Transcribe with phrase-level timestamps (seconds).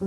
[0.00, 0.06] At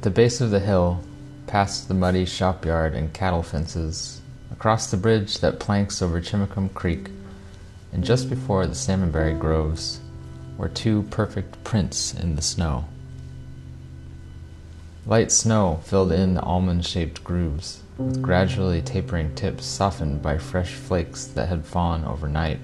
[0.00, 1.02] the base of the hill,
[1.46, 6.72] past the muddy shop yard and cattle fences, across the bridge that planks over Chimacum
[6.72, 7.10] Creek,
[7.92, 10.00] and just before the salmonberry groves,
[10.56, 12.86] were two perfect prints in the snow.
[15.04, 20.74] Light snow filled in the almond shaped grooves, with gradually tapering tips softened by fresh
[20.74, 22.60] flakes that had fallen overnight.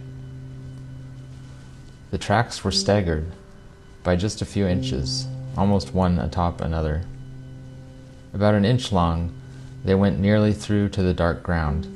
[2.13, 3.33] The tracks were staggered
[4.05, 7.03] by just a few inches, almost one atop another.
[8.33, 9.35] About an inch long,
[9.85, 11.93] they went nearly through to the dark ground.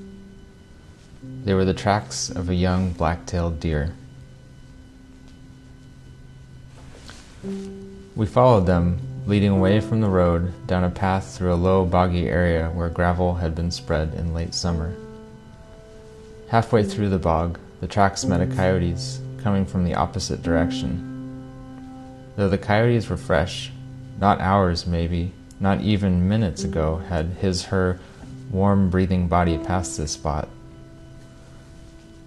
[1.45, 3.95] They were the tracks of a young black tailed deer.
[8.17, 12.29] We followed them, leading away from the road down a path through a low, boggy
[12.29, 14.95] area where gravel had been spread in late summer.
[16.49, 21.09] Halfway through the bog, the tracks met a coyote's coming from the opposite direction.
[22.37, 23.73] Though the coyotes were fresh,
[24.21, 28.01] not hours maybe, not even minutes ago had his her
[28.51, 30.49] warm breathing body passed this spot.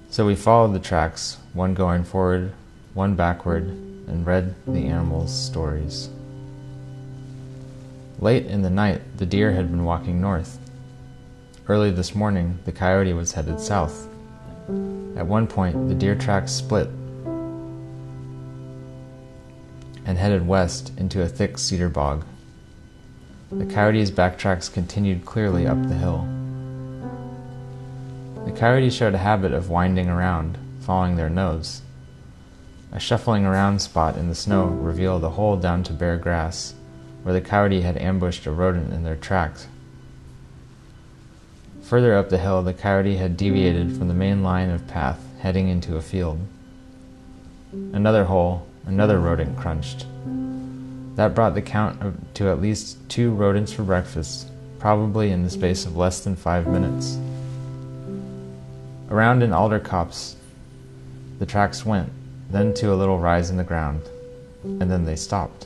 [0.10, 2.54] So we followed the tracks, one going forward,
[2.94, 6.10] one backward, and read the animals' stories.
[8.20, 10.58] Late in the night, the deer had been walking north.
[11.68, 14.08] Early this morning, the coyote was headed south.
[15.18, 16.90] At one point, the deer tracks split
[20.06, 22.24] and headed west into a thick cedar bog.
[23.52, 26.28] The coyote's backtracks continued clearly up the hill.
[28.46, 31.82] The coyote showed a habit of winding around, following their nose.
[32.92, 36.76] A shuffling around spot in the snow revealed a hole down to bare grass,
[37.26, 39.66] where the coyote had ambushed a rodent in their tracks.
[41.82, 45.68] Further up the hill, the coyote had deviated from the main line of path, heading
[45.68, 46.40] into a field.
[47.72, 50.06] Another hole, another rodent crunched.
[51.16, 54.48] That brought the count to at least two rodents for breakfast,
[54.78, 57.18] probably in the space of less than five minutes.
[59.10, 60.36] Around an alder copse,
[61.40, 62.12] the tracks went,
[62.52, 64.04] then to a little rise in the ground,
[64.64, 65.66] and then they stopped.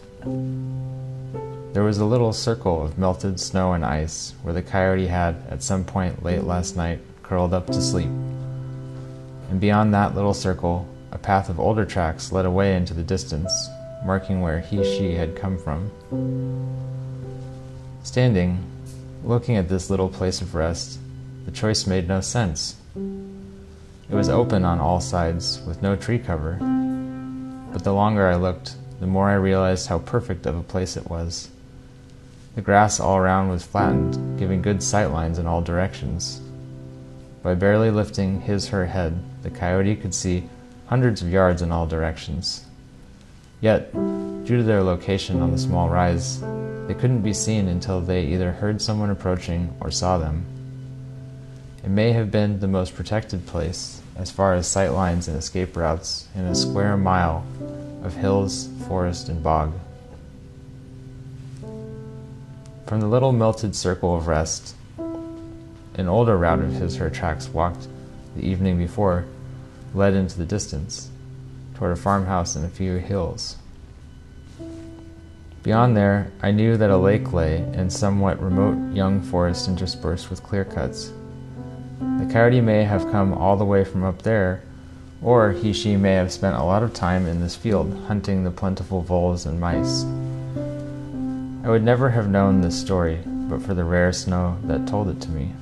[1.79, 5.63] There was a little circle of melted snow and ice where the coyote had, at
[5.63, 8.09] some point late last night, curled up to sleep.
[9.49, 13.53] And beyond that little circle, a path of older tracks led away into the distance,
[14.03, 15.89] marking where he she had come from.
[18.03, 18.61] Standing,
[19.23, 20.99] looking at this little place of rest,
[21.45, 22.75] the choice made no sense.
[22.97, 26.57] It was open on all sides, with no tree cover.
[27.71, 31.09] But the longer I looked, the more I realized how perfect of a place it
[31.09, 31.49] was.
[32.55, 36.41] The grass all around was flattened, giving good sight lines in all directions.
[37.41, 40.49] By barely lifting his her head, the coyote could see
[40.87, 42.65] hundreds of yards in all directions.
[43.61, 46.41] Yet, due to their location on the small rise,
[46.87, 50.43] they couldn't be seen until they either heard someone approaching or saw them.
[51.83, 55.77] It may have been the most protected place, as far as sight lines and escape
[55.77, 57.45] routes, in a square mile
[58.03, 59.71] of hills, forest, and bog.
[62.89, 67.87] From the little melted circle of rest, an older route of his her tracks walked
[68.35, 69.25] the evening before
[69.93, 71.11] led into the distance
[71.75, 73.57] toward a farmhouse and a few hills.
[75.61, 80.41] Beyond there, I knew that a lake lay in somewhat remote young forest interspersed with
[80.41, 81.13] clear cuts.
[81.99, 84.63] The coyote may have come all the way from up there,
[85.21, 88.49] or he she may have spent a lot of time in this field hunting the
[88.49, 90.05] plentiful voles and mice.
[91.61, 95.19] I would never have known this story but for the rare snow that told it
[95.21, 95.53] to me.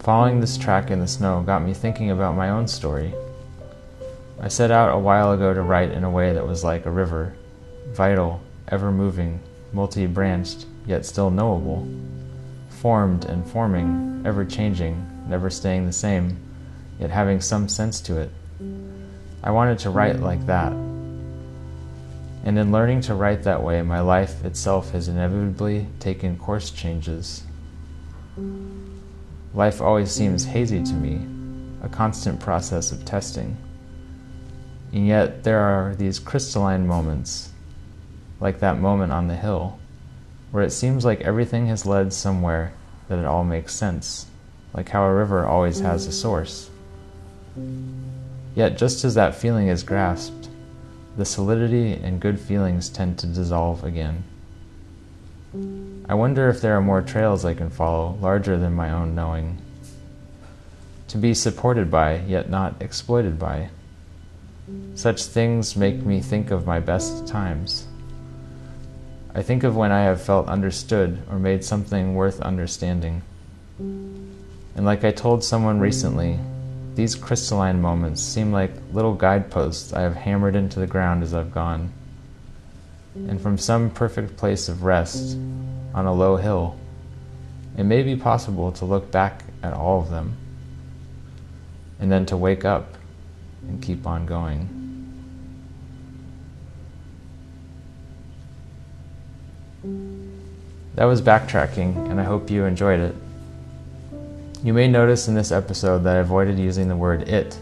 [0.00, 3.14] Following this track in the snow got me thinking about my own story.
[4.40, 6.90] I set out a while ago to write in a way that was like a
[6.90, 7.34] river,
[7.90, 9.38] vital, ever moving,
[9.72, 11.86] multi branched, yet still knowable,
[12.68, 16.36] formed and forming, ever changing, never staying the same,
[16.98, 18.30] yet having some sense to it.
[19.44, 20.72] I wanted to write like that.
[22.44, 27.44] And in learning to write that way, my life itself has inevitably taken course changes.
[29.54, 31.26] Life always seems hazy to me,
[31.82, 33.56] a constant process of testing.
[34.92, 37.52] And yet there are these crystalline moments,
[38.40, 39.78] like that moment on the hill,
[40.50, 42.72] where it seems like everything has led somewhere
[43.08, 44.26] that it all makes sense,
[44.74, 46.70] like how a river always has a source.
[48.54, 50.48] Yet just as that feeling is grasped,
[51.16, 54.24] the solidity and good feelings tend to dissolve again.
[56.08, 59.58] I wonder if there are more trails I can follow, larger than my own knowing.
[61.08, 63.68] To be supported by, yet not exploited by.
[64.94, 67.86] Such things make me think of my best times.
[69.34, 73.22] I think of when I have felt understood or made something worth understanding.
[73.78, 76.38] And like I told someone recently,
[76.94, 81.52] these crystalline moments seem like little guideposts I have hammered into the ground as I've
[81.52, 81.92] gone.
[83.14, 85.36] And from some perfect place of rest
[85.94, 86.76] on a low hill,
[87.76, 90.36] it may be possible to look back at all of them
[92.00, 92.94] and then to wake up
[93.68, 94.68] and keep on going.
[100.94, 103.14] That was backtracking, and I hope you enjoyed it.
[104.64, 107.58] You may notice in this episode that I avoided using the word it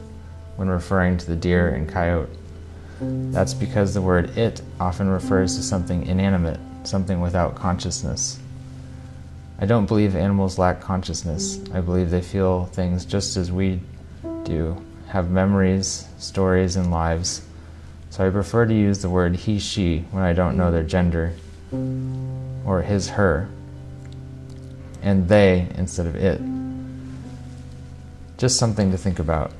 [0.56, 2.28] when referring to the deer and coyote.
[3.00, 8.38] That's because the word it often refers to something inanimate, something without consciousness.
[9.58, 11.58] I don't believe animals lack consciousness.
[11.72, 13.80] I believe they feel things just as we
[14.44, 14.76] do,
[15.08, 17.40] have memories, stories, and lives.
[18.10, 21.32] So I prefer to use the word he, she when I don't know their gender,
[21.72, 23.48] or his, her,
[25.00, 26.42] and they instead of it.
[28.40, 29.52] Just something to think about.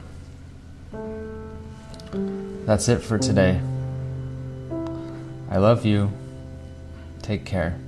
[2.64, 3.60] That's it for today.
[5.50, 6.10] I love you.
[7.20, 7.78] Take care.